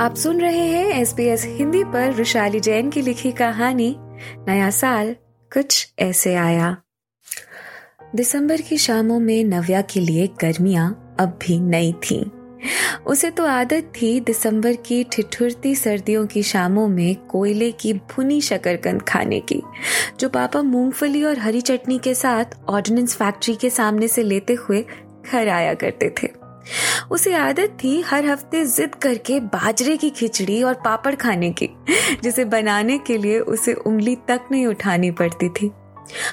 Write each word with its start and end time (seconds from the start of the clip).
आप 0.00 0.14
सुन 0.14 0.40
रहे 0.40 0.66
हैं 0.66 0.86
एस 0.86 1.14
बी 1.14 1.24
एस 1.24 1.44
हिंदी 1.44 1.84
पर 1.84 2.12
रुशाली 2.12 2.60
जैन 2.60 2.90
की 2.90 3.02
लिखी 3.02 3.32
कहानी। 3.32 3.96
नया 4.48 4.70
साल 4.70 5.16
कुछ 5.52 5.92
ऐसे 5.98 6.34
आया। 6.34 6.76
दिसंबर 8.14 8.60
की 8.60 8.78
शामों 8.78 9.20
में 9.20 9.44
नव्या 9.44 9.80
के 9.82 10.00
लिए 10.00 10.26
गर्मियाँ 10.26 11.16
अब 11.20 11.38
भी 11.42 11.60
नई 11.60 11.92
थीं। 11.92 12.24
उसे 13.06 13.30
तो 13.30 13.46
आदत 13.46 13.92
थी 14.02 14.20
दिसंबर 14.20 14.74
की 14.74 15.04
ठिठुरती 15.04 15.74
सर्दियों 15.74 16.26
की 16.26 16.42
शामों 16.42 16.88
में 16.88 17.16
कोयले 17.16 17.72
की 17.72 17.92
भुनी 17.92 18.40
शकरकंद 18.40 19.02
खाने 19.02 19.40
की, 19.40 19.62
जो 20.20 20.28
पापा 20.28 20.62
मूंगफली 20.62 21.24
और 21.24 21.38
हरी 21.38 21.60
चटनी 21.60 21.98
के 21.98 22.14
साथ 22.14 22.44
ऑर्डिनेंस 22.68 23.14
फैक्ट्री 23.14 23.54
के 23.54 23.70
सामने 23.70 24.08
से 24.08 24.22
लेते 24.22 24.54
हुए 24.54 24.84
घर 25.32 25.48
आया 25.48 25.74
करते 25.74 26.14
थे। 26.22 26.39
उसे 27.10 27.34
आदत 27.34 27.76
थी 27.84 28.00
हर 28.00 28.26
हफ़्ते 28.26 28.64
जिद 28.66 28.94
करके 28.94 29.40
बाजरे 29.40 29.96
की 29.96 30.10
खिचड़ी 30.10 30.62
और 30.62 30.74
पापड़ 30.74 31.14
खाने 31.14 31.50
की, 31.52 31.68
जिसे 32.22 32.44
बनाने 32.44 32.98
के 32.98 33.18
लिए 33.18 33.38
उसे 33.38 33.74
उंगली 33.74 34.16
तक 34.28 34.48
नहीं 34.52 34.66
उठानी 34.66 35.10
पड़ती 35.10 35.48
थी। 35.48 35.70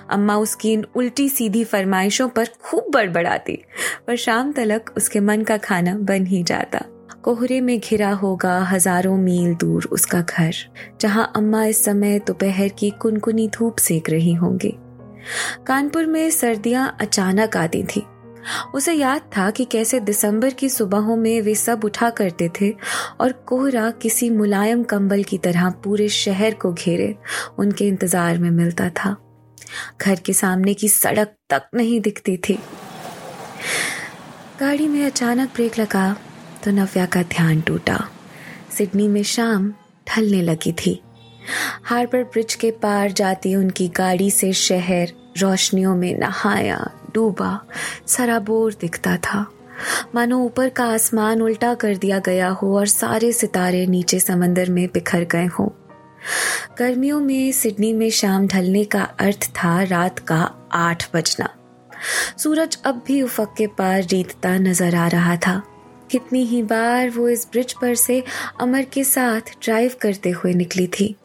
अम्मा 0.10 0.36
उसकी 0.36 0.74
इन 0.74 0.86
उल्टी 0.96 1.30
सीधी 1.30 1.64
फरमाइशों 1.64 2.28
पर 2.30 2.50
खूब 2.64 2.92
बड़बड़ाती, 2.92 3.60
पर 4.08 4.16
शाम 4.16 4.52
तलक 4.52 4.94
उसके 4.98 5.20
मन 5.20 5.44
का 5.44 5.58
खाना 5.58 5.94
बन 5.94 6.26
ही 6.26 6.44
जाता। 6.44 6.82
कोहरे 7.24 7.60
में 7.62 7.80
घिरा 7.80 8.12
होगा 8.12 8.58
हज़ारों 8.62 9.16
मील 9.18 9.54
दूर 9.56 9.88
उसका 9.92 10.22
घर, 10.22 10.54
जहाँ 11.02 11.32
अम्मा 11.36 11.64
इस 11.66 11.84
समय 11.86 12.20
दोपहर 12.20 12.68
की 12.70 12.90
कुनकुनी 12.90 13.48
धूप 13.48 13.78
सेक 13.78 14.10
रही 14.10 14.34
होंगी। 14.34 14.74
कानपुर 15.68 16.06
में 16.06 16.30
सर्दियाँ 16.30 16.96
अचानक 17.02 17.58
आती 17.58 17.84
थी। 17.84 18.04
उसे 18.76 18.94
याद 18.94 19.22
था 19.38 19.50
कि 19.52 19.66
कैसे 19.66 20.00
दिसंबर 20.00 20.54
की 20.54 20.70
सुबहों 20.70 21.16
में 21.16 21.42
वे 21.42 21.56
सब 21.56 21.84
उठा 21.86 22.10
करते 22.10 22.50
थे 22.62 22.74
और 23.22 23.32
कोहरा 23.48 23.90
किसी 23.92 24.30
मुलायम 24.30 24.84
कंबल 24.84 25.24
की 25.24 25.38
तरह 25.38 25.70
पूरे 25.84 26.10
शहर 26.10 26.54
को 26.54 26.74
घेरे, 26.74 27.16
उनके 27.60 27.88
इंतज़ार 27.88 28.38
में 28.38 28.50
मिलता 28.52 28.90
था। 28.90 29.16
घर 30.02 30.20
के 30.20 30.34
सामने 30.34 30.74
की 30.74 30.90
सड़क 30.90 31.36
तक 31.50 31.70
नहीं 31.76 32.00
दिखती 32.02 32.38
थी। 32.38 32.60
गाड़ी 34.60 34.88
में 34.88 35.06
अचानक 35.06 35.50
ब्रेक 35.56 35.80
लगा 35.80 36.16
तो 36.64 36.72
नव्या 36.72 37.06
का 37.06 37.24
ध्यान 37.24 37.62
टूटा। 37.62 37.98
सिडनी 38.78 39.08
में 39.08 39.24
शाम 39.24 39.70
ढलने 40.08 40.42
लगी 40.42 40.72
थी। 40.76 41.00
हार्बर 41.84 42.24
ब्रिज 42.24 42.54
के 42.56 42.72
पार 42.72 43.12
जाती 43.12 43.56
उनकी 43.56 43.88
गाड़ी 43.88 44.30
से 44.32 44.52
शहर 44.54 45.12
रोशनियों 45.38 45.96
में 45.96 46.14
नहाया 46.20 46.78
डूबा 47.18 47.60
सराबोर 48.08 48.74
दिखता 48.74 49.18
था। 49.18 49.46
मानो 50.16 50.38
ऊपर 50.40 50.70
का 50.70 50.86
आसमान 50.86 51.42
उल्टा 51.42 51.74
कर 51.74 51.96
दिया 51.98 52.20
गया 52.20 52.50
हो 52.50 52.78
और 52.78 52.88
सारे 52.88 53.32
सितारे 53.32 53.86
नीचे 53.88 54.20
समंदर 54.20 54.70
में 54.70 54.88
बिखर 54.88 55.24
गए 55.24 55.46
हों। 55.46 55.68
गर्मियों 56.80 57.20
में 57.20 57.52
सिडनी 57.52 57.92
में 57.94 58.10
शाम 58.10 58.48
ढलने 58.48 58.84
का 58.84 59.02
अर्थ 59.20 59.50
था 59.56 59.82
रात 59.84 60.20
का 60.20 60.42
आठ 60.74 61.08
बजना। 61.14 61.50
सूरज 62.38 62.78
अब 62.86 63.02
भी 63.08 63.22
उफक 63.22 63.54
के 63.58 63.68
पार 63.68 64.04
रीतता 64.04 64.58
नज़र 64.58 64.96
आ 64.96 65.08
रहा 65.08 65.36
था। 65.38 65.62
कितनी 66.12 66.44
ही 66.46 66.62
बार 66.64 67.10
वो 67.10 67.30
इस 67.30 67.48
ब्रिज 67.52 67.74
पर 67.74 67.96
से 67.96 68.24
अमर 68.62 68.84
के 68.84 69.04
साथ 69.04 69.56
ड्राइव 69.64 69.96
करते 70.02 70.30
हुए 70.30 70.54
निकली 70.54 70.88
थी। 70.88 71.16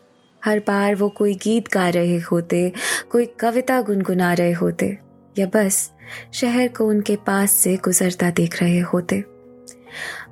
हर 0.42 0.58
बार 0.58 0.94
वो 0.94 1.08
कोई 1.08 1.34
गीत 1.34 1.72
गा 1.74 1.88
रहे 1.88 2.18
होते, 2.20 2.72
कोई 3.10 3.26
कविता 3.40 3.80
गुनगुना 3.80 4.32
रहे 4.32 4.52
होते। 4.52 4.98
या 5.38 5.46
बस 5.46 5.92
शहर 6.32 6.68
को 6.68 6.86
उनके 6.86 7.16
पास 7.16 7.50
से 7.50 7.76
गुजरता 7.76 8.30
देख 8.30 8.62
रहे 8.62 8.80
होते। 8.80 9.24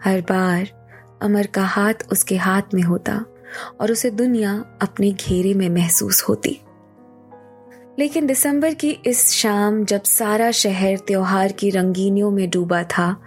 हर 0.05 0.21
बार 0.21 0.69
अमर 1.23 1.47
का 1.47 1.63
हाथ 1.63 1.95
उसके 2.13 2.37
हाथ 2.37 2.63
में 2.75 2.83
होता 2.83 3.25
और 3.81 3.93
उसे 3.93 4.11
दुनिया 4.11 4.65
अपने 4.83 5.13
घेरे 5.13 5.55
में 5.55 5.69
महसूस 5.69 6.23
होती। 6.23 6.61
लेकिन 7.99 8.27
दिसंबर 8.27 8.75
की 8.75 8.91
इस 9.07 9.31
शाम 9.31 9.85
जब 9.85 10.03
सारा 10.03 10.51
शहर 10.51 10.97
त्योहार 10.97 11.53
की 11.53 11.71
रंगीनियों 11.71 12.31
में 12.31 12.51
डूबा 12.51 12.83
था, 12.83 13.23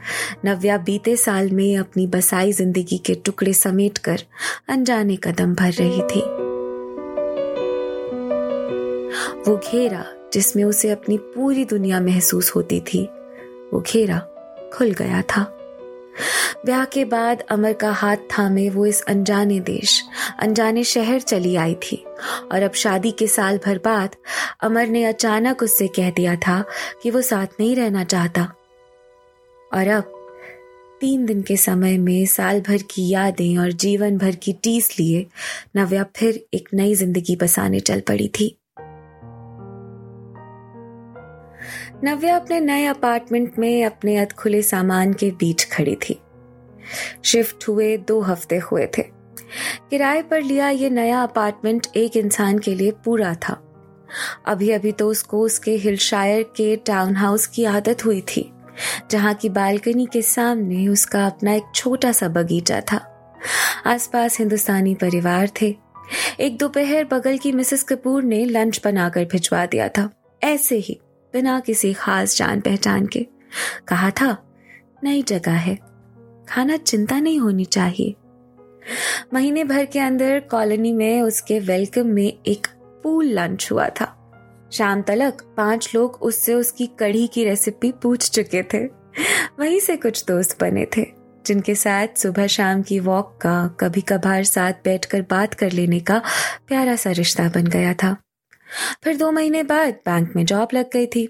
नव्या 0.45 0.77
बीते 0.77 1.17
साल 1.17 1.51
में 1.51 1.77
अपनी 1.77 2.07
बसाई 2.07 2.51
ज़िंदगी 2.51 2.97
के 2.97 3.15
टुकड़े 3.15 3.53
समेटकर 3.53 4.23
अनजाने 4.69 5.15
कदम 5.15 5.55
भर 5.55 5.71
रही 5.71 6.01
थी। 6.01 6.21
वो 9.47 9.57
घेरा 9.71 10.05
जिसमें 10.33 10.63
उसे 10.63 10.89
अपनी 10.89 11.17
पूरी 11.17 11.65
दुनिया 11.65 11.99
महसूस 11.99 12.51
होती 12.55 12.79
थी। 12.79 13.03
वो 13.73 13.81
घेरा 13.81 14.19
खुल 14.73 14.91
गया 14.91 15.21
था। 15.21 15.43
ब्याह 16.65 16.83
के 16.85 17.05
बाद 17.05 17.41
अमर 17.41 17.73
का 17.73 17.91
हाथ 17.91 18.17
थामे 18.17 18.69
वो 18.69 18.85
इस 18.85 19.01
अनजाने 19.01 19.59
देश, 19.59 20.03
अनजाने 20.39 20.83
शहर 20.83 21.19
चली 21.19 21.55
आई 21.55 21.73
थी। 21.73 22.03
और 22.51 22.61
अब 22.61 22.73
शादी 22.73 23.11
के 23.11 23.27
साल 23.27 23.57
भर 23.57 23.77
बाद 23.77 24.15
अमर 24.61 24.87
ने 24.87 25.03
अचानक 25.05 25.63
उससे 25.63 25.87
कह 25.87 26.09
दिया 26.09 26.35
था 26.35 26.63
कि 27.03 27.11
वो 27.11 27.21
साथ 27.21 27.59
नहीं 27.59 27.75
रहना 27.75 28.03
चाहता। 28.03 28.43
और 29.73 29.87
अब 29.87 30.19
तीन 31.01 31.25
दिन 31.25 31.41
के 31.41 31.57
समय 31.57 31.97
में 31.97 32.25
साल 32.25 32.61
भर 32.61 32.77
की 32.77 33.09
यादें 33.09 33.57
और 33.57 33.71
जीवन 33.71 34.17
भर 34.17 34.35
की 34.35 34.53
टीस 34.53 34.99
लिए 34.99 35.25
नव्या 35.75 36.05
फिर 36.15 36.45
एक 36.53 36.69
नई 36.73 36.95
ज़िंदगी 36.95 37.35
बसाने 37.35 37.79
चल 37.79 37.99
पड़ी 37.99 38.27
थी। 38.27 38.55
नव्या 42.03 42.35
अपने 42.35 42.59
नए 42.59 42.85
अपार्टमेंट 42.85 43.57
में 43.59 43.85
अपने 43.85 44.15
अधखुले 44.17 44.61
सामान 44.61 45.11
के 45.13 45.29
बीच 45.31 45.63
खड़ी 45.71 45.95
थी। 45.95 46.17
शिफ्ट 47.23 47.67
हुए 47.67 47.95
दो 47.97 48.19
हफ़्ते 48.21 48.57
हुए 48.61 48.87
थे। 48.97 49.01
किराए 49.89 50.21
पर 50.21 50.41
लिया 50.41 50.69
ये 50.69 50.89
नया 50.89 51.21
अपार्टमेंट 51.23 51.87
एक 51.95 52.17
इंसान 52.17 52.59
के 52.59 52.73
लिए 52.75 52.91
पूरा 53.05 53.33
था। 53.33 53.57
अभी 54.45 54.69
अभी 54.71 54.91
तो 54.91 55.07
उसको 55.09 55.39
उसके 55.41 55.75
हिलशायर 55.75 56.43
के 56.57 56.75
टाउन 56.85 57.15
हाउस 57.15 57.47
की 57.47 57.65
आदत 57.65 58.05
हुई 58.05 58.21
थी, 58.27 58.49
जहाँ 59.11 59.33
की 59.33 59.49
बालकनी 59.49 60.05
के 60.05 60.21
सामने 60.21 60.87
उसका 60.87 61.25
अपना 61.25 61.53
एक 61.53 61.71
छोटा 61.75 62.11
सा 62.11 62.27
बगीचा 62.29 62.81
था। 62.81 63.01
आसपास 63.85 64.39
हिंदुस्तानी 64.39 64.95
परिवार 64.95 65.49
थे। 65.61 65.75
एक 66.39 66.57
दोपहर 66.57 67.05
बगल 67.05 67.37
की 67.37 67.51
मिसेस 67.51 67.83
कपूर 67.83 68.23
ने 68.23 68.43
लंच 68.45 68.81
बनाकर 68.85 69.25
भिजवा 69.25 69.65
दिया 69.65 69.89
था। 69.89 70.09
ऐसे 70.43 70.75
ही 70.77 70.99
बिना 71.33 71.59
किसी 71.59 71.93
खास 71.93 72.37
जान 72.37 72.61
पहचान 72.61 73.05
के। 73.05 73.27
कहा 73.87 74.09
था, 74.09 74.37
नई 75.03 75.23
जगह 75.23 75.51
है। 75.51 75.79
खाना 76.49 76.77
चिंता 76.77 77.19
नहीं 77.19 77.39
होनी 77.39 77.65
चाहिए। 77.65 78.15
महीने 79.33 79.63
भर 79.63 79.85
के 79.85 79.99
अंदर 79.99 80.39
कॉलोनी 80.39 80.93
में 80.93 81.21
उसके 81.21 81.59
वेलकम 81.59 82.05
में 82.05 82.39
एक 82.45 82.67
पूल 83.03 83.25
लंच 83.25 83.71
हुआ 83.71 83.89
था। 83.89 84.19
शाम 84.71 85.01
तलक 85.01 85.41
पाँच 85.57 85.95
लोग 85.95 86.15
उससे 86.21 86.53
उसकी 86.53 86.87
कढ़ी 86.87 87.27
की 87.27 87.43
रेसिपी 87.43 87.91
पूछ 87.91 88.29
चुके 88.29 88.63
थे। 88.63 88.85
वहीं 89.59 89.79
से 89.79 89.95
कुछ 89.97 90.25
दोस्त 90.25 90.57
बने 90.61 90.85
थे, 90.97 91.05
जिनके 91.45 91.75
साथ 91.75 92.07
सुबह 92.17 92.47
शाम 92.47 92.81
की 92.81 92.99
वॉक 92.99 93.39
का 93.41 93.67
कभी 93.79 94.01
कभार 94.01 94.43
साथ 94.43 94.73
बैठकर 94.73 95.21
बात 95.21 95.53
कर 95.53 95.71
लेने 95.71 95.99
का 95.99 96.21
प्यारा 96.67 96.95
सा 96.95 97.11
रिश्ता 97.11 97.49
बन 97.49 97.67
गया 97.67 97.93
था। 97.93 98.17
फिर 99.03 99.17
दो 99.17 99.31
महीने 99.31 99.63
बाद 99.63 99.93
बैंक 100.05 100.35
में 100.35 100.45
जॉब 100.45 100.69
लग 100.73 100.89
गई 100.93 101.07
थी। 101.07 101.27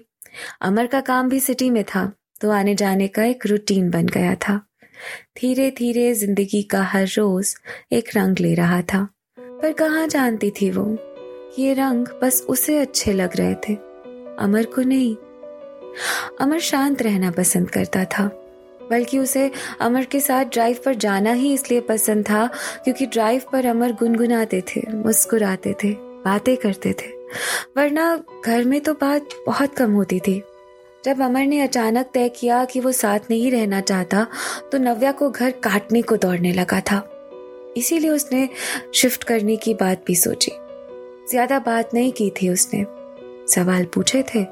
अमर 0.62 0.86
का 0.86 1.00
काम 1.02 1.28
भी 1.28 1.40
सिटी 1.40 1.70
में 1.70 1.82
था 1.84 2.10
तो 2.40 2.50
आने 2.50 2.74
जाने 2.74 3.08
का 3.08 3.24
एक 3.24 3.46
रूटीन 3.46 3.90
बन 3.90 4.06
गया 4.08 4.34
था। 4.38 4.60
धीरे 5.38 5.70
धीरे 5.70 6.12
ज़िंदगी 6.14 6.62
का 6.62 6.82
हर 6.82 7.06
रोज 7.08 7.54
एक 7.92 8.08
रंग 8.16 8.38
ले 8.38 8.54
रहा 8.54 8.80
था, 8.82 9.02
पर 9.38 9.72
कहाँ 9.72 10.06
जानती 10.08 10.50
थी 10.50 10.70
वो? 10.70 10.86
ये 11.58 11.72
रंग 11.74 12.06
बस 12.22 12.40
उसे 12.48 12.78
अच्छे 12.78 13.12
लग 13.12 13.36
रहे 13.36 13.54
थे। 13.64 13.74
अमर 14.38 14.66
को 14.74 14.82
नहीं। 14.82 15.14
अमर 16.40 16.60
शांत 16.60 17.02
रहना 17.02 17.30
पसंद 17.30 17.70
करता 17.70 18.04
था, 18.08 18.26
बल्कि 18.90 19.18
उसे 19.18 19.50
अमर 19.80 20.04
के 20.04 20.20
साथ 20.20 20.44
ड्राइव 20.44 20.78
पर 20.84 20.94
जाना 20.96 21.32
ही 21.32 21.52
इसलिए 21.54 21.80
पसंद 21.80 22.24
था 22.24 22.46
क्योंकि 22.84 23.06
ड्राइव 23.06 23.42
पर 23.52 23.66
अमर 23.66 23.92
गुनगुनाते 23.92 24.62
थे, 24.68 24.82
मुस्कुराते 24.94 25.74
थे, 25.84 25.92
बातें 26.24 26.56
करते 26.56 26.92
थे। 26.92 27.13
वरना 27.76 28.16
घर 28.44 28.64
में 28.64 28.80
तो 28.80 28.94
बात 28.94 29.28
बहुत 29.46 29.74
कम 29.74 29.92
होती 29.92 30.20
थी। 30.20 30.42
जब 31.04 31.20
अमर 31.22 31.44
ने 31.44 31.60
अचानक 31.60 32.10
तय 32.14 32.28
किया 32.30 32.64
कि 32.64 32.80
वो 32.80 32.92
साथ 32.92 33.30
नहीं 33.30 33.50
रहना 33.52 33.80
चाहता 33.82 34.26
तो 34.72 34.78
नव्या 34.78 35.12
को 35.12 35.30
घर 35.30 35.50
काटने 35.64 36.02
को 36.02 36.16
दौड़ने 36.16 36.52
लगा 36.52 36.80
था। 36.80 37.02
इसीलिए 37.76 38.10
उसने 38.10 38.48
शिफ्ट 38.94 39.24
करने 39.24 39.56
की 39.56 39.74
बात 39.74 40.04
भी 40.06 40.14
सोची। 40.16 40.52
ज़्यादा 41.30 41.58
बात 41.60 41.94
नहीं 41.94 42.12
की 42.12 42.30
थी 42.32 42.48
उसने। 42.48 42.84
सवाल 43.48 43.84
पूछे 43.84 44.22
थे, 44.24 44.44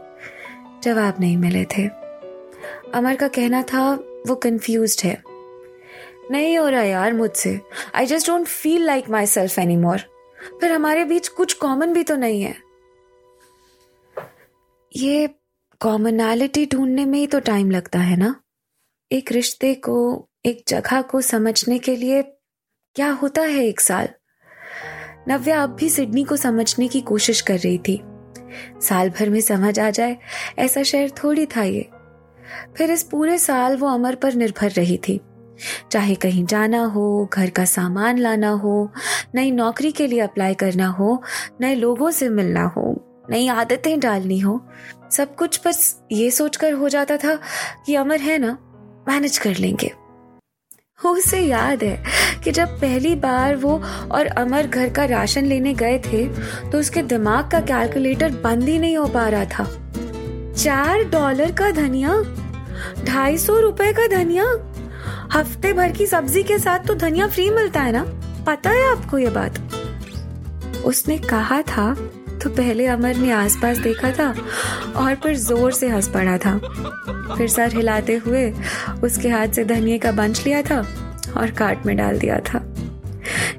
जवाब 0.85 1.21
नहीं 1.21 1.37
मिले 1.37 1.65
थे। 1.77 1.87
अमर 2.95 3.15
का 3.15 3.29
कहना 3.29 3.63
था, 3.63 3.93
वो 4.27 4.35
कंफ्यूज 4.37 5.01
है। 5.05 5.23
नहीं 6.31 6.57
हो 6.59 6.69
रहा 6.69 6.83
यार 6.83 7.13
मुझसे। 7.13 7.59
I 7.95 8.07
just 8.07 8.27
don't 8.27 8.47
feel 8.47 8.85
like 8.87 9.11
myself 9.27 9.59
anymore 9.77 10.01
फिर 10.61 10.73
हमारे 10.73 11.05
बीच 11.05 11.29
कुछ 11.29 11.53
कॉमन 11.53 11.93
भी 11.93 12.03
तो 12.03 12.17
नहीं 12.17 12.43
है। 12.43 12.57
ये 14.97 15.29
कॉमनैलिटी 15.81 16.67
ढूँढने 16.67 17.05
में 17.05 17.19
ही 17.19 17.27
तो 17.27 17.41
टाइम 17.41 17.71
लगता 17.71 17.99
है 17.99 18.17
ना? 18.17 18.41
एक 19.13 19.33
रिश्ते 19.33 19.75
को, 19.75 20.29
एक 20.47 20.65
जगह 20.69 21.03
को 21.03 21.21
समझने 21.21 21.79
के 21.79 21.97
लिए 21.97 22.23
क्या 22.95 23.11
होता 23.11 23.43
है 23.43 23.67
एक 23.67 23.81
साल? 23.81 24.09
नव्या 25.29 25.63
अब 25.63 25.71
भी 25.71 25.91
सिडनी 25.91 26.25
को 26.25 26.37
समझने 26.37 26.89
की 26.89 27.01
कोशिश 27.01 27.41
कर 27.41 27.59
रही 27.59 27.79
थी। 27.79 28.03
साल 28.81 29.11
भर 29.11 29.31
में 29.31 29.41
समझ 29.41 29.81
आ 29.81 29.91
जाए, 29.91 30.17
ऐसा 30.59 30.83
शहर 30.83 31.11
थोड़ी 31.11 31.47
था 31.47 31.63
ये। 31.63 31.91
फिर 32.77 32.91
इस 32.91 33.03
पूरे 33.03 33.39
साल 33.39 33.77
वो 33.77 33.89
अमर 33.89 34.15
पर 34.15 34.35
निर्भर 34.35 34.71
रही 34.71 34.99
थी। 34.99 35.21
चाहे 35.91 36.15
कहीं 36.15 36.45
जाना 36.47 36.85
हो, 36.85 37.29
घर 37.33 37.51
का 37.51 37.65
सामान 37.65 38.19
लाना 38.19 38.51
हो, 38.51 38.93
नई 39.35 39.51
नौकरी 39.51 39.93
के 39.93 40.07
लिए 40.07 40.21
अप्लाई 40.21 40.55
करना 40.55 40.87
हो, 40.89 41.23
नए 41.61 41.75
लोगों 41.75 42.11
से 42.11 42.29
मिलना 42.29 42.65
हो, 42.67 42.85
नई 43.31 43.49
आदतें 43.49 43.99
डालनी 44.01 44.39
हो, 44.39 44.61
सब 45.13 45.35
कुछ 45.35 45.61
बस 45.67 45.97
ये 46.13 46.31
सोचकर 46.31 46.73
हो 46.73 46.89
जाता 46.89 47.17
था 47.17 47.39
कि 47.87 47.95
अमर 47.95 48.21
है 48.21 48.39
ना 48.39 48.57
मैनेज 49.09 49.39
कर 49.39 49.57
लेंगे। 49.57 49.93
उसे 51.05 51.41
याद 51.41 51.83
है 51.85 52.03
कि 52.45 52.51
जब 52.51 52.81
पहली 52.81 53.15
बार 53.15 53.57
वो 53.57 53.81
और 54.13 54.27
अमर 54.27 54.67
घर 54.67 54.89
का 54.89 55.05
राशन 55.05 55.45
लेने 55.45 55.73
गए 55.75 55.99
थे 55.99 56.27
तो 56.71 56.79
उसके 56.79 57.03
दिमाग 57.03 57.51
का 57.51 57.61
कैलकुलेटर 57.61 58.31
बंद 58.45 58.63
ही 58.63 58.79
नहीं 58.79 58.97
हो 58.97 59.07
पा 59.07 59.29
रहा 59.29 59.45
था। 59.45 59.65
चार 60.55 61.03
डॉलर 61.05 61.53
का 61.53 61.71
धनिया? 61.71 62.15
ढाई 63.05 63.39
सौ 63.39 63.59
रुपए 63.61 63.93
का 63.93 64.07
धनिया? 64.07 64.45
हफ़्ते 65.35 65.73
भर 65.73 65.93
की 65.93 66.07
सब्ज़ी 66.07 66.43
के 66.43 66.59
साथ 66.59 66.87
तो 66.87 66.95
धनिया 66.95 67.27
फ्री 67.27 67.49
मिलता 67.51 67.81
है 67.83 67.93
ना? 67.93 68.03
पता 68.47 68.71
है 68.71 68.91
आपको 68.91 69.19
ये 69.19 69.31
बात? 69.31 69.59
उसने 70.87 71.17
कहा 71.21 71.61
था 71.63 71.95
तो 72.43 72.51
पहले 72.51 72.87
अमर 72.87 73.17
ने 73.17 73.31
आसपास 73.33 73.79
देखा 73.79 74.11
था 74.13 74.29
और 74.97 75.15
फिर 75.15 75.37
ज़ोर 75.37 75.73
से 75.73 75.89
हंस 75.89 76.09
पड़ा 76.09 76.37
था। 76.39 76.57
फिर 77.37 77.49
सर 77.49 77.77
हिलाते 77.77 78.17
हुए 78.17 78.51
उसके 79.05 79.29
हाथ 79.29 79.49
से 79.49 79.65
धनिए 79.65 79.99
का 79.99 80.13
बंच 80.13 80.45
लिया 80.47 80.63
था 80.63 80.81
और 81.37 81.51
कार्ट 81.51 81.87
में 81.87 81.97
डाल 81.97 82.19
दिया 82.19 82.39
था। 82.49 82.65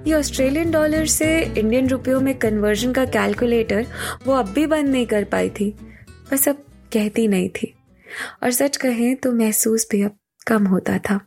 ये 0.08 0.14
ऑस्ट्रेलियन 0.14 0.72
डॉलर 0.72 1.06
से 1.08 1.40
इंडियन 1.42 1.90
रुपयों 1.90 2.22
में 2.22 2.34
कन्वर्जन 2.40 2.94
का 2.94 3.06
कैलकुलेटर 3.10 3.86
वो 4.28 4.34
अब 4.34 4.54
भी 4.54 4.66
बंद 4.68 4.90
नहीं 4.90 5.06
कर 5.06 5.24
पाई 5.24 5.50
थी। 5.50 5.74
बस 6.32 6.48
अब 6.50 6.64
कहती 6.94 7.28
नहीं 7.28 7.50
थी। 7.50 7.74
और 8.44 8.52
सच 8.52 8.78
कहें 8.78 9.16
तो 9.16 9.32
महसूस 9.34 9.88
भी 9.92 10.02
अब 10.02 10.18
कम 10.48 10.68
होता 10.68 10.98
था। 11.00 11.20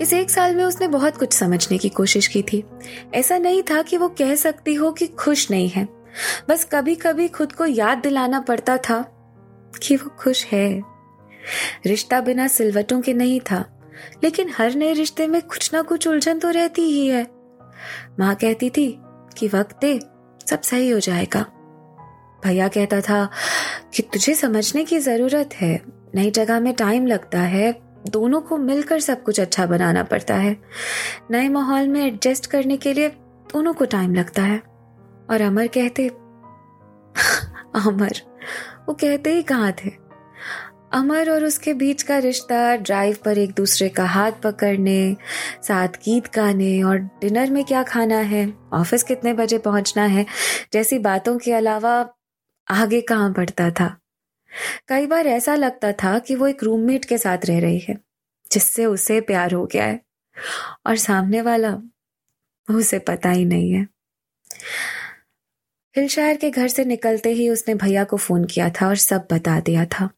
इस 0.00 0.12
एक 0.12 0.30
साल 0.30 0.54
में 0.54 0.64
उसने 0.64 0.88
बहुत 0.88 1.16
कुछ 1.16 1.32
समझने 1.32 1.78
की 1.78 1.88
कोशिश 1.88 2.26
की 2.26 2.42
थी। 2.42 2.64
ऐसा 3.14 3.38
नहीं 3.38 3.62
था 3.62 3.82
कि 3.82 3.96
वो 3.96 4.08
कह 4.08 4.34
सकती 4.34 4.74
हो 4.74 4.90
कि 4.92 5.06
खुश 5.06 5.50
नहीं 5.50 5.68
है। 5.68 5.88
बस 6.48 6.68
कभी 6.72 6.94
कभी 6.94 7.28
खुद 7.28 7.52
को 7.52 7.66
याद 7.66 7.98
दिलाना 7.98 8.40
पड़ता 8.40 8.76
था 8.78 9.00
कि 9.82 9.96
वो 9.96 10.10
खुश 10.18 10.44
है। 10.46 10.82
रिश्ता 11.86 12.20
बिना 12.20 12.46
सिलवटों 12.48 13.00
के 13.00 13.12
नहीं 13.14 13.40
था, 13.40 13.64
लेकिन 14.24 14.50
हर 14.56 14.74
नए 14.74 14.92
रिश्ते 14.92 15.26
में 15.26 15.40
कुछ 15.42 15.72
ना 15.74 15.82
कुछ 15.82 16.06
उलझन 16.08 16.38
तो 16.38 16.50
रहती 16.50 16.82
ही 16.82 17.06
है। 17.06 17.26
माँ 18.20 18.34
कहती 18.34 18.70
थी 18.70 18.88
कि 19.38 19.48
वक्त 19.48 19.78
दे, 19.80 19.98
सब 20.50 20.60
सही 20.60 20.90
हो 20.90 20.98
जाएगा। 21.00 21.46
भैया 22.44 22.68
कहता 22.68 23.00
था 23.00 23.28
कि 23.94 24.02
तुझे 24.02 24.34
समझने 24.34 24.84
की 24.84 24.98
ज़रूरत 24.98 25.54
है, 25.54 25.80
नई 26.14 26.30
जगह 26.30 26.60
में 26.60 26.72
टाइम 26.74 27.06
लगता 27.06 27.40
है 27.40 27.72
दोनों 28.06 28.40
को 28.40 28.56
मिलकर 28.56 29.00
सब 29.00 29.22
कुछ 29.22 29.40
अच्छा 29.40 29.66
बनाना 29.66 30.02
पड़ता 30.02 30.34
है। 30.34 30.56
नए 31.30 31.48
माहौल 31.48 31.88
में 31.88 32.06
एडजस्ट 32.06 32.46
करने 32.46 32.76
के 32.76 32.92
लिए 32.92 33.08
दोनों 33.52 33.74
को 33.74 33.84
टाइम 33.84 34.14
लगता 34.14 34.42
है। 34.42 34.58
और 35.30 35.40
अमर 35.40 35.66
कहते 35.66 36.08
अमर, 37.68 38.20
वो 38.88 38.94
कहते 38.94 39.34
ही 39.34 39.42
कहाँ 39.42 39.72
थे? 39.72 39.90
अमर 40.92 41.30
और 41.30 41.44
उसके 41.44 41.74
बीच 41.74 42.02
का 42.02 42.18
रिश्ता 42.18 42.76
ड्राइव 42.76 43.16
पर 43.24 43.38
एक 43.38 43.52
दूसरे 43.52 43.88
का 43.88 44.04
हाथ 44.04 44.32
पकड़ने, 44.32 45.16
साथ 45.62 45.88
गीत 45.88 46.34
गाने 46.34 46.82
और 46.82 46.98
डिनर 46.98 47.50
में 47.50 47.64
क्या 47.64 47.82
खाना 47.82 48.18
है 48.18 48.52
ऑफ़िस 48.72 49.02
कितने 49.02 49.34
बजे 49.34 49.58
पहुँचना 49.58 50.04
है, 50.04 50.26
जैसी 50.72 50.98
बातों 50.98 51.38
के 51.38 51.52
अलावा 51.52 52.08
आगे 52.70 53.00
कहाँ 53.00 53.32
बढ़ता 53.32 53.70
था। 53.70 53.96
कई 54.88 55.06
बार 55.06 55.26
ऐसा 55.26 55.54
लगता 55.54 55.92
था 55.92 56.18
कि 56.18 56.34
वो 56.34 56.46
एक 56.46 56.62
रूममेट 56.64 57.04
के 57.04 57.18
साथ 57.18 57.44
रह 57.44 57.60
रही 57.60 57.78
है, 57.78 57.96
जिससे 58.50 58.84
उसे 58.86 59.20
प्यार 59.20 59.54
हो 59.54 59.64
गया 59.66 59.84
है। 59.84 60.00
और 60.86 60.96
सामने 60.96 61.40
वाला, 61.40 61.76
उसे 62.68 62.98
पता 62.98 63.30
ही 63.30 63.44
नहीं 63.44 63.72
है। 63.72 63.86
हिलशायर 65.96 66.36
के 66.36 66.50
घर 66.50 66.68
से 66.68 66.84
निकलते 66.84 67.30
ही 67.30 67.48
उसने 67.48 67.74
भैया 67.74 68.04
को 68.04 68.16
फ़ोन 68.16 68.44
किया 68.44 68.68
था 68.70 68.88
और 68.88 68.96
सब 68.96 69.26
बता 69.32 69.58
दिया 69.60 69.84
था। 69.84 70.08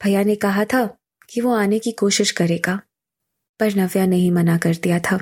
भैया 0.00 0.22
ने 0.22 0.34
कहा 0.34 0.64
था 0.64 0.84
कि 1.28 1.40
वो 1.40 1.54
आने 1.54 1.78
की 1.78 1.92
कोशिश 1.92 2.30
करेगा, 2.30 2.80
पर 3.60 3.74
नव्या 3.74 4.06
नहीं 4.06 4.30
मना 4.30 4.56
कर 4.58 4.74
दिया 4.74 4.98
था। 5.00 5.18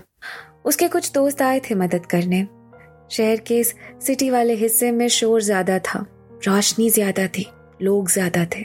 उसके 0.65 0.89
कुछ 0.89 1.13
दोस्त 1.13 1.43
आए 1.43 1.61
थे 1.61 1.75
मदद 1.75 2.07
करने। 2.07 2.47
शहर 3.11 3.41
के 3.41 3.59
इस 3.59 3.75
सिटी 4.01 4.31
वाले 4.31 4.55
हिस्से 4.55 4.91
में 4.93 5.09
शोर 5.09 5.43
ज़्यादा 5.43 5.79
था, 5.79 6.07
रोशनी 6.47 6.91
ज़्यादा 6.91 7.27
थी। 7.29 7.47
लोग 7.83 8.11
ज़्यादा 8.11 8.45
थे 8.47 8.63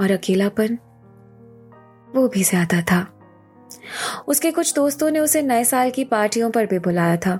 और 0.00 0.10
अकेलापन 0.10 0.78
वो 2.14 2.26
भी 2.28 2.42
ज़्यादा 2.42 2.80
था। 2.82 3.06
उसके 4.28 4.50
कुछ 4.50 4.74
दोस्तों 4.74 5.10
ने 5.10 5.18
उसे 5.18 5.42
नए 5.42 5.64
साल 5.64 5.90
की 5.90 6.04
पार्टियों 6.04 6.50
पर 6.50 6.66
भी 6.66 6.78
बुलाया 6.78 7.16
था, 7.16 7.36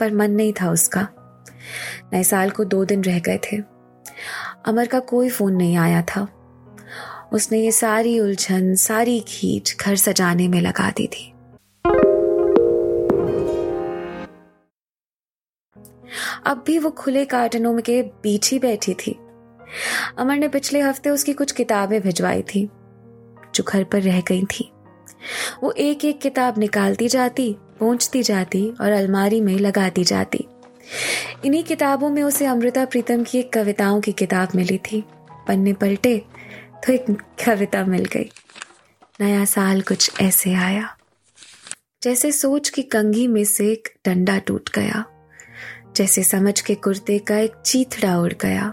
पर 0.00 0.12
मन 0.12 0.30
नहीं 0.30 0.52
था 0.52 0.70
उसका। 0.70 1.06
नए 2.12 2.22
साल 2.24 2.50
को 2.50 2.64
दो 2.64 2.84
दिन 2.84 3.04
रह 3.04 3.18
गए 3.18 3.38
थे। 3.44 3.56
अमर 4.66 4.86
का 4.86 4.98
कोई 5.00 5.28
फ़ोन 5.28 5.54
नहीं 5.54 5.76
आया 5.76 6.02
था। 6.02 6.26
उसने 7.32 7.58
ये 7.58 7.72
सारी 7.72 8.18
उलझन, 8.20 8.74
सारी 8.74 9.20
खींच 9.20 9.76
घर 9.80 9.96
सजाने 9.96 10.48
में 10.48 10.60
लगा 10.60 10.90
दी 10.90 11.06
थी। 11.06 11.32
अब 16.46 16.62
भी 16.66 16.78
वो 16.78 16.90
खुले 16.90 17.24
कार्टनों 17.24 17.78
के 17.80 18.02
बीच 18.22 18.50
ही 18.50 18.58
बैठी 18.58 18.94
थी। 18.94 19.18
अमर 20.18 20.36
ने 20.36 20.48
पिछले 20.48 20.80
हफ़्ते 20.80 21.10
उसकी 21.10 21.32
कुछ 21.32 21.52
किताबें 21.52 22.00
भिजवाई 22.00 22.42
थी, 22.44 22.64
जो 23.54 23.64
घर 23.64 23.84
पर 23.84 24.02
रह 24.02 24.20
गई 24.20 24.44
थी। 24.50 24.70
वो 25.62 25.70
एक 25.78 26.04
एक 26.04 26.20
किताब 26.20 26.58
निकालती 26.58 27.08
जाती, 27.08 27.52
पहुँचती 27.80 28.22
जाती 28.22 28.68
और 28.80 28.92
अलमारी 28.92 29.40
में 29.40 29.58
लगाती 29.58 30.04
जाती। 30.04 30.46
इन्हीं 31.44 31.62
किताबों 31.64 32.10
में 32.10 32.22
उसे 32.22 32.46
अमृता 32.46 32.84
प्रीतम 32.84 33.24
की 33.24 33.38
एक 33.38 33.52
कविताओं 33.52 34.00
की 34.00 34.12
किताब 34.12 34.48
मिली 34.54 34.78
थी। 34.84 35.04
पन्ने 35.48 35.72
पलटे 35.72 36.16
तो 36.76 36.92
एक 36.92 37.04
कविता 37.44 37.84
मिल 37.84 38.04
गई। 38.04 38.30
नया 39.20 39.44
साल 39.44 39.80
कुछ 39.82 40.20
ऐसे 40.20 40.52
आया, 40.54 40.88
जैसे 42.02 42.30
सोच 42.32 42.68
की 42.68 42.82
कंघी 42.82 43.26
में 43.28 43.44
से 43.44 43.70
एक 43.72 43.88
डंडा 44.04 44.38
टूट 44.38 44.70
गया, 44.74 45.04
जैसे 45.96 46.22
समझ 46.24 46.60
के 46.60 46.74
कुर्ते 46.76 47.18
का 47.18 47.38
एक 47.38 47.54
चीथड़ा 47.56 48.18
उड़ 48.18 48.32
गया। 48.40 48.72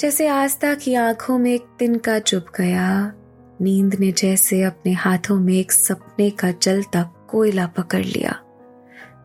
जैसे 0.00 0.26
आस्था 0.28 0.74
की 0.74 0.94
आँखों 0.94 1.36
में 1.38 1.52
एक 1.52 1.64
तिनका 1.78 2.18
चुप 2.18 2.46
गया, 2.56 3.12
नींद 3.60 3.94
ने 3.94 4.10
जैसे 4.12 4.62
अपने 4.62 4.92
हाथों 4.92 5.38
में 5.40 5.52
एक 5.54 5.72
सपने 5.72 6.30
का 6.30 6.50
जलता 6.52 7.02
कोयला 7.30 7.66
पकड़ 7.66 8.04
लिया। 8.04 8.38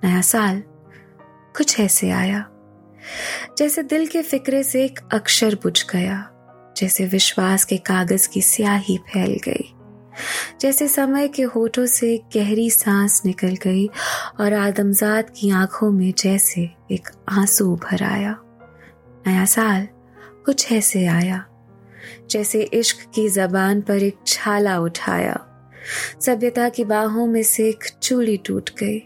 नया 0.04 0.22
साल 0.22 0.62
कुछ 1.58 1.80
ऐसे 1.80 2.10
आया, 2.10 2.46
जैसे 3.58 3.84
दिल 3.84 4.08
के 4.08 4.22
फिक्रे 4.22 4.62
से 4.64 4.84
एक 4.86 5.00
अक्षर 5.14 5.56
बुझ 5.56 5.86
गया, 5.94 6.20
जैसे 6.78 7.06
विश्वास 7.06 7.66
के 7.66 7.78
कागज़ 7.78 8.30
की 8.30 8.42
स्याही 8.42 8.98
फैल 9.08 9.40
गई, 9.48 9.74
जैसे 10.62 10.88
समय 10.88 11.28
के 11.28 11.44
होठों 11.44 11.86
से 11.86 12.18
गहरी 12.36 12.70
सांस 12.70 13.22
निकल 13.26 13.56
गई 13.64 13.88
और 14.40 14.54
आदमजात 14.54 15.30
की 15.30 15.52
आँखों 15.54 15.92
में 15.92 16.14
जैसे 16.18 16.70
एक 16.92 17.10
आँसू 17.30 17.76
भर 17.76 18.04
आया। 18.04 18.36
नया 19.28 19.46
साल 19.46 19.88
कुछ 20.46 20.72
ऐसे 20.72 21.06
आया, 21.06 21.46
जैसे 22.30 22.62
इश्क 22.64 22.98
की 23.16 23.30
जबान 23.30 23.82
पर 23.82 24.04
एक 24.04 24.18
छाला 24.28 24.78
उठाया। 24.80 25.40
सभ्यता 26.22 26.70
की 26.70 26.84
बाहों 26.84 27.26
में 27.28 27.44
से 27.44 27.68
एक 27.70 27.84
चूड़ी 28.04 28.38
टूट 28.38 28.70
गई। 28.70 28.98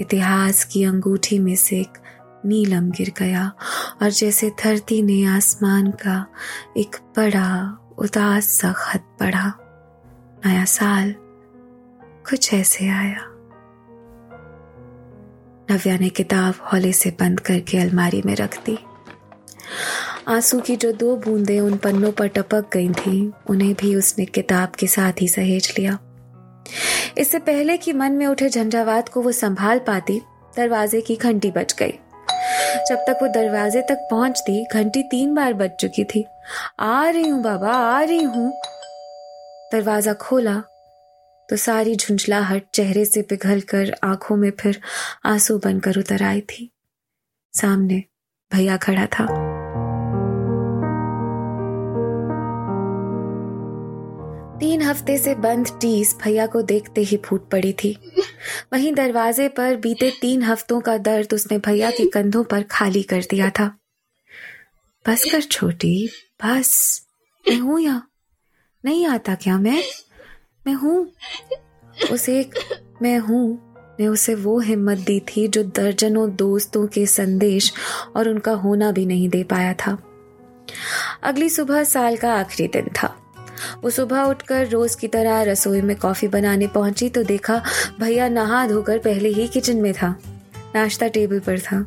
इतिहास 0.00 0.64
की 0.64 0.84
अंगूठी 0.84 1.38
में 1.38 1.56
से 1.56 1.80
एक 1.80 1.98
नीलम 2.46 2.90
गिर 2.90 3.12
गया 3.18 3.52
और 4.02 4.10
जैसे 4.10 4.50
धरती 4.64 5.02
ने 5.02 5.24
आसमान 5.24 5.90
का 5.90 6.26
एक 6.76 6.96
बड़ा, 7.16 7.78
उदास 7.98 8.48
सा 8.48 8.72
खत 8.72 9.04
पढ़ा। 9.20 9.52
नया 10.46 10.64
साल 10.64 11.14
कुछ 12.30 12.54
ऐसे 12.54 12.88
आया। 12.88 13.20
नव्या 15.70 15.98
ने 15.98 16.08
किताब 16.08 16.54
हौले 16.72 16.92
से 16.92 17.10
बंद 17.10 17.40
करके 17.40 17.78
अलमारी 17.78 18.22
में 18.26 18.36
रख 18.36 18.58
दी। 18.64 18.78
आँसू 20.28 20.60
की 20.60 20.76
जो 20.76 20.92
दो 20.92 21.16
बूंदें 21.16 21.60
उन 21.60 21.76
पन्नों 21.76 22.12
पर 22.12 22.26
टपक 22.26 22.70
गई 22.72 22.88
थीं, 22.88 23.30
उन्हें 23.50 23.74
भी 23.74 23.94
उसने 23.94 24.24
किताब 24.24 24.68
के 24.70 24.86
साथ 24.86 25.20
ही 25.20 25.28
सहेज 25.28 25.74
लिया। 25.78 25.98
इससे 27.18 27.38
पहले 27.38 27.76
कि 27.76 27.92
मन 27.92 28.12
में 28.12 28.26
उठे 28.26 28.48
झंझावात 28.48 29.08
को 29.08 29.22
वो 29.22 29.32
संभाल 29.32 29.78
पाती 29.78 30.20
दरवाजे 30.56 31.00
की 31.00 31.16
घंटी 31.16 31.50
बज 31.50 31.74
गई। 31.78 31.92
जब 32.88 33.04
तक 33.08 33.18
वो 33.22 33.28
दरवाजे 33.28 33.82
तक 33.82 34.06
पहुँचती 34.10 34.64
घंटी 34.72 35.02
तीन 35.02 35.34
बार 35.34 35.54
बज 35.54 35.70
चुकी 35.70 36.04
थी। 36.04 36.24
आ 36.80 37.08
रही 37.08 37.28
हूँ 37.28 37.42
बाबा 37.42 37.72
आ 37.72 38.00
रही 38.02 38.22
हूँ। 38.22 38.50
दरवाज़ा 39.72 40.12
खोला 40.12 40.62
तो 41.48 41.56
सारी 41.56 41.96
झुंझलाहट 41.96 42.62
चेहरे 42.74 43.04
से 43.04 43.22
पिघल 43.22 43.60
कर 43.60 43.94
आँखों 44.04 44.36
में 44.36 44.50
फिर 44.50 44.80
आँसू 45.24 45.58
बनकर 45.58 45.98
उतर 45.98 46.22
आई 46.22 46.40
थी। 46.40 46.70
सामने 47.54 48.02
भैया 48.52 48.76
खड़ा 48.76 49.06
था। 49.06 49.53
हफ़्ते 54.84 55.18
से 55.18 55.34
बंद 55.34 55.66
टीस 55.80 56.16
भैया 56.24 56.46
को 56.46 56.62
देखते 56.62 57.00
ही 57.00 57.16
फूट 57.16 57.50
पड़ी 57.50 57.72
थी। 57.72 57.98
वहीं 58.72 58.92
दरवाजे 58.92 59.48
पर 59.48 59.76
बीते 59.76 60.12
तीन 60.20 60.42
हफ्तों 60.42 60.80
का 60.80 60.98
दर्द 60.98 61.34
उसने 61.34 61.58
भैया 61.58 61.90
के 61.90 62.10
कंधों 62.10 62.44
पर 62.44 62.62
खाली 62.62 63.02
कर 63.02 63.22
दिया 63.30 63.50
था। 63.50 63.78
बस 65.08 65.24
कर 65.32 65.40
छोटी, 65.40 66.08
बस। 66.44 67.02
मैं 67.48 67.58
हूँ 67.58 67.80
या? 67.80 68.02
नहीं 68.84 69.06
आता 69.06 69.34
क्या 69.34 69.58
मैं? 69.58 69.82
मैं 70.66 70.74
हूँ। 70.74 71.12
उसे 72.12 72.40
एक 72.40 72.54
मैं 73.02 73.18
हूँ। 73.18 73.74
ने 74.00 74.06
उसे 74.06 74.34
वो 74.34 74.60
हिम्मत 74.60 74.98
दी 74.98 75.20
थी 75.20 75.48
जो 75.48 75.62
दर्जनों 75.62 76.36
दोस्तों 76.36 76.86
के 76.86 77.06
संदेश 77.06 77.72
और 78.16 78.28
उनका 78.28 78.52
होना 78.52 78.92
भी 78.92 79.06
नहीं 79.06 79.28
दे 79.28 79.42
पाया 79.42 79.74
था। 79.74 79.98
अगली 81.22 81.48
सुबह 81.48 81.84
साल 81.84 82.16
का 82.16 82.34
आखिरी 82.34 82.68
दिन 82.68 82.88
था। 83.02 83.23
वो 83.82 83.90
सुबह 83.90 84.22
उठकर 84.22 84.68
रोज 84.68 84.94
की 84.94 85.08
तरह 85.08 85.42
रसोई 85.42 85.80
में 85.82 85.96
कॉफ़ी 85.96 86.28
बनाने 86.28 86.66
पहुँची 86.66 87.08
तो 87.08 87.22
देखा 87.22 87.60
भैया 88.00 88.28
नहा 88.28 88.66
धोकर 88.66 88.98
पहले 88.98 89.28
ही 89.28 89.46
किचन 89.48 89.76
में 89.76 89.92
था। 89.92 90.14
नाश्ता 90.74 91.08
टेबल 91.08 91.40
पर 91.40 91.60
था। 91.60 91.84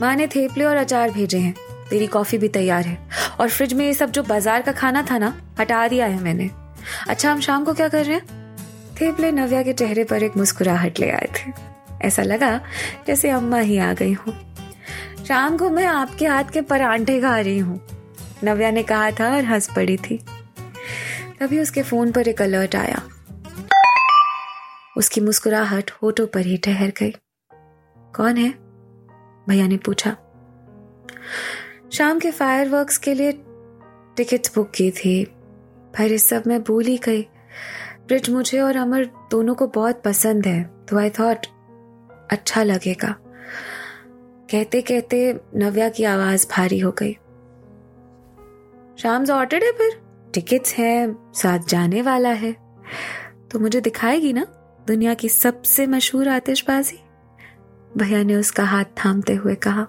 माँ 0.00 0.14
ने 0.16 0.26
थेपले 0.26 0.64
और 0.64 0.76
अचार 0.76 1.10
भेजे 1.10 1.38
हैं। 1.38 1.54
तेरी 1.90 2.06
कॉफ़ी 2.06 2.38
भी 2.38 2.48
तैयार 2.48 2.84
है। 2.84 2.98
और 3.40 3.48
फ्रिज 3.48 3.72
में 3.74 3.84
ये 3.86 3.94
सब 3.94 4.10
जो 4.10 4.22
बाज़ार 4.22 4.62
का 4.62 4.72
खाना 4.72 5.02
था 5.10 5.18
ना, 5.18 5.34
हटा 5.60 5.86
दिया 5.88 6.06
है 6.06 6.22
मैंने। 6.22 6.50
अच्छा 7.08 7.32
हम 7.32 7.40
शाम 7.40 7.64
को 7.64 7.74
क्या 7.74 7.88
कर 7.88 8.04
रहे 8.04 8.14
हैं? 8.14 8.26
थेपले 9.00 9.30
नव्या 9.32 9.62
के 9.62 9.72
चेहरे 9.72 10.04
पर 10.04 10.22
एक 10.22 10.36
मुस्कुराहट 10.36 11.00
ले 11.00 11.10
आए 11.10 11.28
थे। 11.36 11.52
ऐसा 12.06 12.22
लगा 12.22 12.60
जैसे 13.06 13.30
अम्मा 13.30 13.58
ही 13.58 13.78
आ 13.78 13.92
गई 13.92 14.12
हूँ। 14.12 14.34
शाम 15.28 15.56
को 15.58 15.70
मैं 15.70 15.86
आपके 15.86 16.26
हाथ 16.26 16.44
के 16.44 16.60
परांठे 16.60 17.20
खा 17.20 17.38
रही 17.38 17.58
हूँ। 17.58 17.80
नव्या 18.44 18.70
ने 18.70 18.82
कहा 18.82 19.10
था 19.10 19.34
और 19.36 19.44
हंस 19.44 19.68
पड़ी 19.76 19.96
थी। 19.96 20.20
तभी 21.40 21.60
उसके 21.60 21.82
फ़ोन 21.82 22.12
पर 22.12 22.28
एक 22.28 22.42
अलर्ट 22.42 22.76
आया। 22.76 23.02
उसकी 24.96 25.20
मुस्कुराहट 25.20 25.90
होठों 25.90 26.26
पर 26.26 26.40
ही 26.40 26.56
ठहर 26.56 26.92
गई। 27.00 27.10
कौन 28.16 28.36
है? 28.36 28.50
भैया 29.48 29.66
ने 29.66 29.76
पूछा। 29.76 30.16
शाम 31.92 32.18
के 32.18 32.30
फायरवर्क्स 32.30 32.98
के 32.98 33.14
लिए 33.14 33.32
टिकट 34.16 34.54
बुक 34.54 34.70
की 34.70 34.90
थी। 34.90 35.24
पर 35.98 36.12
इस 36.12 36.28
सब 36.28 36.42
मैं 36.46 36.62
भूल 36.62 36.84
ही 36.84 36.98
गई। 36.98 37.22
ब्रिज 38.06 38.30
मुझे 38.30 38.60
और 38.60 38.76
अमर 38.76 39.04
दोनों 39.04 39.54
को 39.54 39.66
बहुत 39.66 40.02
पसंद 40.02 40.46
है 40.46 40.70
तो 40.88 40.98
आई 40.98 41.10
थॉट 41.10 41.46
अच्छा 42.30 42.62
लगेगा। 42.62 43.16
कहते 44.50 44.80
कहते 44.80 45.40
नव्या 45.56 45.88
की 45.88 46.04
आवाज़ 46.04 46.46
भारी 46.50 46.78
हो 46.78 46.90
गई। 46.90 47.12
शाम 48.98 49.30
ऑर्डर 49.30 49.64
है 49.64 49.72
फिर? 49.72 50.07
टिकट्स 50.34 50.74
हैं, 50.74 51.16
साथ 51.34 51.58
जाने 51.68 52.02
वाला 52.02 52.28
है। 52.28 52.52
तो 53.50 53.58
मुझे 53.58 53.80
दिखाएगी 53.80 54.32
ना, 54.32 54.46
दुनिया 54.86 55.14
की 55.14 55.28
सबसे 55.28 55.86
मशहूर 55.86 56.28
आतिशबाजी? 56.28 56.98
भैया 57.96 58.22
ने 58.22 58.34
उसका 58.34 58.64
हाथ 58.64 58.84
थामते 59.04 59.34
हुए 59.34 59.54
कहा, 59.54 59.86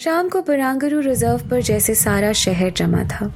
शाम 0.00 0.28
को 0.28 0.40
बरांगरू 0.42 1.00
रिज़र्व 1.00 1.48
पर 1.48 1.60
जैसे 1.62 1.94
सारा 1.94 2.32
शहर 2.32 2.70
जमा 2.70 3.02
था। 3.04 3.26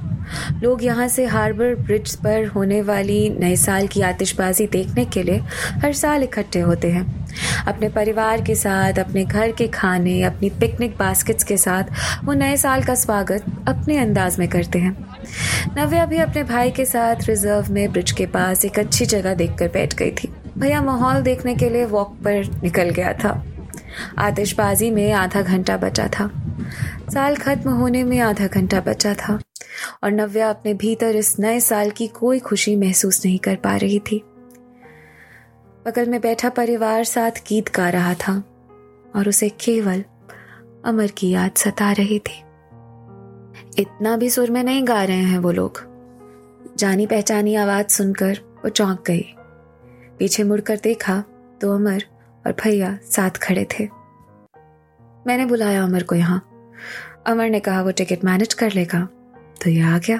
लोग 0.63 0.83
यहाँ 0.83 1.07
से 1.07 1.25
हार्बर 1.25 1.75
ब्रिज 1.75 2.15
पर 2.15 2.45
होने 2.45 2.81
वाली 2.81 3.29
नए 3.29 3.55
साल 3.55 3.87
की 3.87 4.01
आतिशबाजी 4.01 4.67
देखने 4.67 5.05
के 5.05 5.23
लिए 5.23 5.37
हर 5.83 5.93
साल 5.93 6.23
इकट्ठे 6.23 6.59
होते 6.59 6.91
हैं। 6.91 7.05
अपने 7.67 7.89
परिवार 7.89 8.41
के 8.41 8.55
साथ, 8.55 8.99
अपने 8.99 9.23
घर 9.25 9.51
के 9.51 9.67
खाने, 9.67 10.21
अपनी 10.23 10.49
पिकनिक 10.49 10.97
बास्केट्स 10.97 11.43
के 11.43 11.57
साथ 11.57 12.25
वो 12.25 12.33
नए 12.33 12.57
साल 12.57 12.83
का 12.83 12.95
स्वागत 12.95 13.45
अपने 13.67 13.97
अंदाज 13.97 14.39
में 14.39 14.47
करते 14.47 14.79
हैं। 14.79 15.16
नव्या 15.77 16.05
भी 16.05 16.17
अपने 16.17 16.43
भाई 16.43 16.71
के 16.71 16.85
साथ 16.85 17.15
रिज़र्व 17.23 17.73
में 17.73 17.91
ब्रिज 17.91 18.11
के 18.11 18.25
पास 18.25 18.65
एक 18.65 18.79
अच्छी 18.79 19.05
जगह 19.05 19.33
देखकर 19.33 19.67
बैठ 19.67 19.95
गई 19.95 20.11
थी। 20.11 20.33
भैया, 20.57 20.81
माहौल 20.81 21.21
देखने 21.21 21.55
के 21.55 21.69
लिए 21.69 21.85
वॉक 21.85 22.09
पर 22.09 22.61
निकल 22.63 22.89
गया 22.89 23.13
था। 23.13 23.45
आतिशबाजी 24.17 24.91
में 24.91 25.11
आधा 25.11 25.41
घंटा 25.41 25.77
बचा 25.77 26.07
था। 26.07 26.31
साल 27.13 27.35
खत्म 27.35 27.69
होने 27.69 28.03
में 28.03 28.19
आधा 28.19 28.47
घंटा 28.47 28.79
बचा 28.79 29.13
था। 29.13 29.39
और 30.03 30.11
नव्या 30.11 30.49
अपने 30.49 30.73
भीतर 30.73 31.15
इस 31.15 31.39
नए 31.39 31.59
साल 31.59 31.89
की 31.89 32.07
कोई 32.07 32.39
खुशी 32.39 32.75
महसूस 32.75 33.25
नहीं 33.25 33.39
कर 33.39 33.55
पा 33.55 33.75
रही 33.75 33.99
थी। 33.99 34.23
बगल 35.87 36.05
में 36.05 36.21
बैठा 36.21 36.49
परिवार 36.49 37.03
साथ 37.03 37.31
गीत 37.31 37.75
गा 37.75 37.89
रहा 37.89 38.13
था 38.13 38.43
और 39.15 39.29
उसे 39.29 39.49
केवल 39.49 40.03
अमर 40.85 41.07
की 41.07 41.29
याद 41.29 41.51
सता 41.57 41.91
रही 41.91 42.19
थी। 42.19 42.43
इतना 43.77 44.15
भी 44.17 44.29
सुर 44.29 44.51
में 44.51 44.63
नहीं 44.63 44.87
गा 44.87 45.03
रहे 45.03 45.23
हैं 45.23 45.39
वो 45.39 45.51
लोग। 45.51 45.81
जानी 46.77 47.05
पहचानी 47.07 47.55
आवाज़ 47.55 47.87
सुनकर 47.87 48.39
वो 48.65 48.69
चौंक 48.69 49.03
गई। 49.07 49.25
पीछे 50.19 50.43
मुड़कर 50.43 50.79
देखा 50.83 51.23
तो 51.61 51.73
अमर 51.75 52.03
और 52.45 52.55
भैया 52.63 52.97
साथ 53.03 53.37
खड़े 53.37 53.67
थे। 53.71 53.87
मैंने 55.27 55.45
बुलाया 55.45 55.83
अमर 55.83 56.03
को 56.03 56.15
यहाँ। 56.15 56.39
अमर 57.27 57.49
ने 57.49 57.59
कहा, 57.59 57.81
वो 57.81 57.91
टिकट 57.91 58.23
मैनेज 58.25 58.53
कर 58.53 58.71
लेगा। 58.71 59.07
तो 59.63 59.69
ये 59.69 59.81
आ 59.81 59.97
गया। 59.97 60.17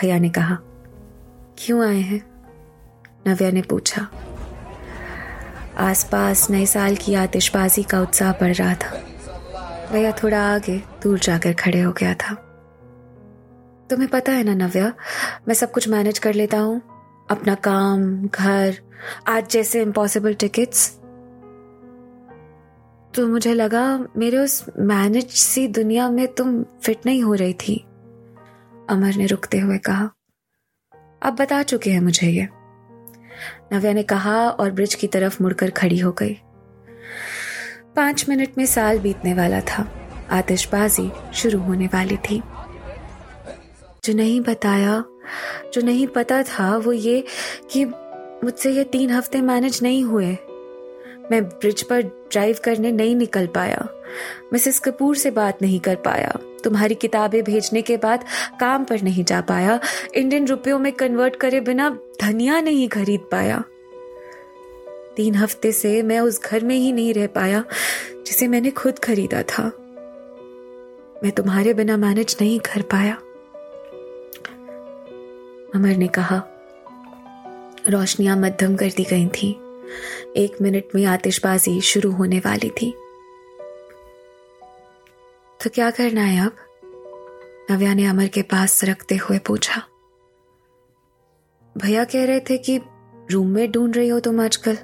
भैया 0.00 0.18
ने 0.18 0.30
कहा, 0.30 0.58
क्यों 1.58 1.86
आए 1.86 2.00
हैं? 2.00 2.20
नव्या 3.26 3.50
ने 3.50 3.62
पूछा, 3.62 4.08
आसपास 5.78 6.50
नए 6.50 6.66
साल 6.66 6.96
की 6.96 7.14
आतिशबाजी 7.14 7.82
का 7.82 8.00
उत्साह 8.00 8.32
बढ़ 8.32 8.54
रहा 8.54 8.74
था। 8.74 9.00
भैया 9.92 10.10
थोड़ा 10.12 10.40
आगे 10.44 10.76
दूर 11.02 11.18
जाकर 11.18 11.52
खड़े 11.54 11.80
हो 11.80 11.92
गया 11.92 12.14
था। 12.14 12.34
तुम्हें 13.90 14.08
पता 14.10 14.32
है 14.32 14.42
ना, 14.44 14.54
नव्या, 14.56 14.92
मैं 15.48 15.54
सब 15.54 15.70
कुछ 15.70 15.88
मैनेज 15.88 16.18
कर 16.18 16.34
लेता 16.34 16.58
हूँ। 16.58 16.80
अपना 17.30 17.54
काम, 17.64 18.26
घर, 18.28 18.78
आज 19.28 19.50
जैसे 19.50 19.82
इम्पॉसिबल 19.82 20.34
टिकट्स 20.34 20.90
तो 23.14 23.26
मुझे 23.28 23.52
लगा 23.54 23.84
मेरे 24.16 24.38
उस 24.38 24.64
मैनेज 24.78 25.30
सी 25.30 25.66
दुनिया 25.68 26.08
में 26.10 26.26
तुम 26.34 26.62
फिट 26.82 27.06
नहीं 27.06 27.22
हो 27.22 27.34
रही 27.34 27.52
थी, 27.58 27.76
अमर 28.90 29.14
ने 29.14 29.26
रुकते 29.26 29.58
हुए 29.58 29.78
कहा। 29.78 30.10
अब 31.22 31.36
बता 31.36 31.62
चुके 31.62 31.90
हैं 31.90 32.00
मुझे 32.00 32.28
ये। 32.28 32.48
नव्या 33.72 33.92
ने 33.92 34.02
कहा 34.02 34.36
और 34.50 34.70
ब्रिज 34.70 34.94
की 34.94 35.06
तरफ़ 35.06 35.42
मुड़कर 35.42 35.70
खड़ी 35.70 35.98
हो 35.98 36.12
गई। 36.12 36.36
पाँच 37.96 38.28
मिनट 38.28 38.48
में 38.58 38.66
साल 38.66 38.98
बीतने 38.98 39.34
वाला 39.34 39.60
था। 39.60 39.88
आतिशबाजी 40.30 41.10
शुरू 41.34 41.58
होने 41.58 41.86
वाली 41.86 42.16
थी। 42.16 42.42
जो 44.04 44.14
नहीं 44.14 44.40
बताया, 44.40 45.04
जो 45.74 45.80
नहीं 45.80 46.06
पता 46.06 46.42
था, 46.42 46.76
वो 46.76 46.92
ये 46.92 47.24
कि 47.70 47.84
मुझसे 48.44 48.70
ये 48.70 48.84
तीन 48.84 49.10
हफ़्ते 49.10 49.40
मैनेज 49.40 49.80
नहीं 49.82 50.04
हुए। 50.04 50.36
मैं 51.30 51.44
ब्रिज 51.44 51.82
पर 51.82 52.02
ड्राइव 52.02 52.56
करने 52.64 52.92
नहीं 52.92 53.16
निकल 53.16 53.46
पाया। 53.46 53.88
मिसेस 54.52 54.78
कपूर 54.78 55.16
से 55.16 55.30
बात 55.30 55.62
नहीं 55.62 55.80
कर 55.80 55.94
पाया। 55.94 56.38
तुम्हारी 56.64 56.94
किताबें 56.94 57.44
भेजने 57.44 57.82
के 57.82 57.96
बाद 57.96 58.24
काम 58.60 58.84
पर 58.84 59.02
नहीं 59.02 59.24
जा 59.24 59.40
पाया। 59.40 59.80
इंडियन 60.14 60.46
रुपयों 60.46 60.78
में 60.78 60.92
कन्वर्ट 60.92 61.36
करे 61.36 61.60
बिना 61.60 61.98
धनिया 62.22 62.60
नहीं 62.60 62.88
खरीद 62.88 63.20
पाया। 63.20 63.64
तीन 65.16 65.34
हफ़्ते 65.34 65.72
से 65.72 66.02
मैं 66.02 66.20
उस 66.20 66.42
घर 66.42 66.64
में 66.64 66.76
ही 66.76 66.92
नहीं 66.92 67.14
रह 67.14 67.26
पाया, 67.26 67.64
जिसे 68.26 68.48
मैंने 68.48 68.70
खुद 68.70 68.98
खरीदा 68.98 69.42
था। 69.42 69.64
मैं 71.24 71.30
तुम्हारे 71.30 71.74
बिना 71.74 71.96
मैनेज 71.96 72.36
नहीं 72.40 72.60
कर 72.60 72.82
पाया। 72.82 73.14
अमर 75.74 75.96
ने 75.96 76.08
कहा, 76.08 76.42
रोशनियाँ 77.88 78.36
मध्यम 78.36 78.76
कर 78.76 78.86
दी 78.86 79.04
गई 79.04 79.26
थी। 79.26 79.60
एक 80.36 80.62
मिनट 80.62 80.84
में 80.94 81.04
आतिशबाजी 81.04 81.80
शुरू 81.80 82.10
होने 82.10 82.38
वाली 82.38 82.70
थी। 82.70 82.94
तो 85.60 85.70
क्या 85.70 85.90
करना 85.90 86.22
है 86.22 86.46
अब? 86.46 86.56
नव्या 87.70 87.94
ने 87.94 88.06
अमर 88.06 88.26
के 88.26 88.42
पास 88.42 88.84
रखते 88.84 89.16
हुए 89.16 89.38
पूछा। 89.38 89.82
भैया 91.78 92.04
कह 92.04 92.24
रहे 92.24 92.40
थे 92.40 92.58
कि 92.58 92.80
रूममेट 93.30 93.70
ढूंढ 93.70 93.96
रही 93.96 94.08
हो 94.08 94.20
तुम 94.20 94.40
आजकल? 94.40 94.78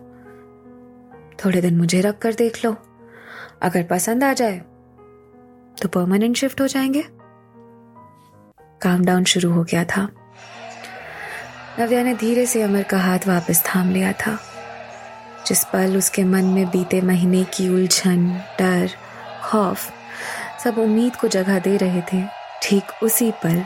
थोड़े 1.44 1.60
दिन 1.60 1.76
मुझे 1.76 2.00
रख 2.00 2.18
कर 2.18 2.34
देख 2.34 2.64
लो। 2.64 2.76
अगर 3.62 3.82
पसंद 3.82 4.24
आ 4.24 4.32
जाए 4.32 4.58
तो 5.82 5.88
परमानेंट 5.88 6.36
शिफ्ट 6.36 6.60
हो 6.60 6.66
जाएँगे। 6.66 7.04
काम 8.82 9.04
डाउन 9.04 9.24
शुरू 9.24 9.50
हो 9.52 9.62
गया 9.64 9.84
था। 9.84 10.08
नव्या 11.78 12.02
ने 12.02 12.14
धीरे 12.14 12.46
से 12.46 12.62
अमर 12.62 12.82
का 12.82 12.98
हाथ 12.98 13.26
वापस 13.26 13.62
थाम 13.66 13.90
लिया 13.90 14.12
था, 14.12 14.38
जिस 15.46 15.64
पल 15.64 15.96
उसके 15.96 16.24
मन 16.24 16.44
में 16.44 16.66
बीते 16.66 17.00
महीने 17.00 17.44
की 17.44 17.68
उलझन, 17.68 18.28
डर, 18.58 18.90
खौफ, 19.42 19.90
सब 20.64 20.78
उम्मीद 20.78 21.16
को 21.16 21.28
जगह 21.28 21.58
दे 21.58 21.76
रहे 21.76 22.02
थे, 22.02 22.24
ठीक 22.62 23.02
उसी 23.02 23.30
पल 23.42 23.60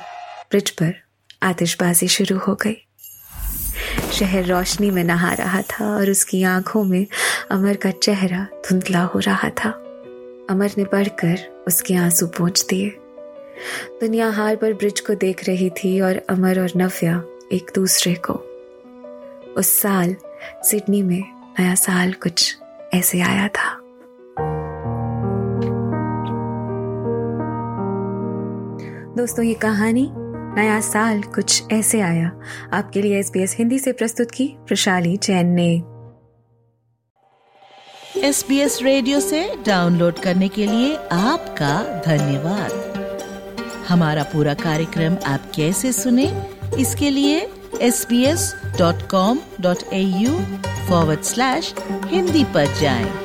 ब्रिज 0.50 0.71
पर 0.71 0.95
आतिशबाजी 1.43 2.09
शुरू 2.09 2.38
हो 2.38 2.54
गई। 2.54 2.76
शहर 4.14 4.44
रोशनी 4.44 4.90
में 4.90 5.04
नहा 5.04 5.33
रहा 5.33 5.62
था 5.62 5.97
और 5.97 6.11
उसकी 6.11 6.42
आँखों 6.42 6.85
में 6.85 7.06
अमर 7.50 7.76
का 7.76 7.90
चेहरा 7.90 8.47
धुंधला 8.54 9.02
हो 9.02 9.18
रहा 9.18 9.49
था। 9.50 9.71
अमर 10.50 10.71
ने 10.78 10.85
बढ़कर 10.85 11.64
उसके 11.66 11.94
आँसू 11.94 12.26
पहुँच 12.26 12.66
दिए। 12.71 12.88
दुनिया 14.00 14.30
हाल 14.30 14.56
पर 14.56 14.73
ब्रिज 14.73 15.00
को 15.00 15.14
देख 15.14 15.44
रही 15.49 15.71
थी 15.71 16.00
और 16.00 16.21
अमर 16.30 16.61
और 16.61 16.71
नव्या 16.76 17.25
एक 17.52 17.71
दूसरे 17.75 18.14
को। 18.14 18.35
उस 19.56 19.80
साल 19.80 20.16
सिडनी 20.62 21.02
में 21.02 21.23
नया 21.61 21.75
साल 21.75 22.12
कुछ 22.12 22.56
ऐसे 22.94 23.21
आया 23.21 23.49
था। 23.49 23.80
दोस्तों, 29.16 29.44
ये 29.44 29.54
कहानी 29.54 30.12
नया 30.54 30.80
साल 30.80 31.23
कुछ 31.23 31.73
ऐसे 31.73 32.00
आया। 32.00 32.40
आपके 32.73 33.02
लिए 33.02 33.23
SBS 33.23 33.37
हिंदी 33.37 33.78
से 33.78 33.92
प्रस्तुत 33.92 34.30
की 34.30 34.56
प्रशाली 34.66 35.16
जैन 35.16 35.46
ने। 35.46 35.82
एस 38.20 38.44
बी 38.49 38.58
एस 38.58 38.78
रेडियो 38.82 39.20
से 39.20 39.52
डाउनलोड 39.66 40.18
करने 40.18 40.49
के 40.49 40.66
लिए 40.66 40.99
आपका 41.12 42.02
धन्यवाद। 42.06 42.94
हमारा 43.88 44.23
पूरा 44.23 44.54
कार्यक्रम 44.54 45.16
आप 45.26 45.52
कैसे 45.54 45.92
सुने, 45.92 46.46
इसके 46.78 47.11
लिए 47.11 47.50
sbs.com.au 47.75 50.40
forward 50.90 51.34
slash 51.34 51.80
हिंदी 52.06 52.44
पर 52.44 52.80
जाएँ। 52.80 53.24